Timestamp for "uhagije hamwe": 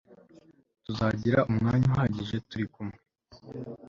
1.91-2.97